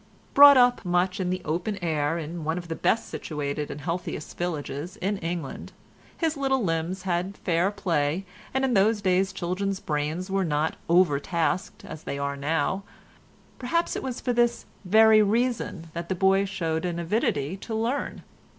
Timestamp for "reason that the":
15.21-16.15